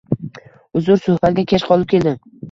-Uzr, 0.79 0.95
suhbatga 1.01 1.43
kech 1.51 1.65
qolib 1.73 1.91
keldim. 1.93 2.17